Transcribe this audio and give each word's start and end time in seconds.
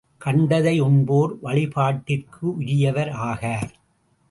கண்டதை 0.17 0.79
உண்போர் 0.79 1.33
வழிபாட்டிற்கு 1.43 2.41
உரியவர் 2.41 3.11
ஆகார். 3.23 3.71